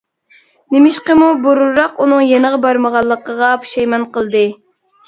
[0.75, 4.47] نېمىشقىمۇ بۇرۇنراق ئۇنىڭ يېنىغا بارمىغانلىقىغا پۇشايمان قىلدى.